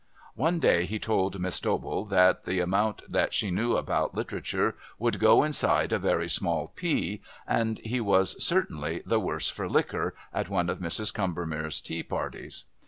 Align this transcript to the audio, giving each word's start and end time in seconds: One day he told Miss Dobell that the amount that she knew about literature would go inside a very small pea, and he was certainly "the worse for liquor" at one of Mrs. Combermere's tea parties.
One 0.33 0.57
day 0.57 0.85
he 0.85 0.97
told 0.97 1.39
Miss 1.39 1.59
Dobell 1.59 2.05
that 2.05 2.45
the 2.45 2.59
amount 2.59 3.03
that 3.11 3.35
she 3.35 3.51
knew 3.51 3.77
about 3.77 4.15
literature 4.15 4.73
would 4.97 5.19
go 5.19 5.43
inside 5.43 5.93
a 5.93 5.99
very 5.99 6.27
small 6.27 6.69
pea, 6.69 7.21
and 7.45 7.77
he 7.77 8.01
was 8.01 8.43
certainly 8.43 9.03
"the 9.05 9.19
worse 9.19 9.51
for 9.51 9.69
liquor" 9.69 10.15
at 10.33 10.49
one 10.49 10.69
of 10.71 10.79
Mrs. 10.79 11.13
Combermere's 11.13 11.79
tea 11.81 12.01
parties. 12.01 12.63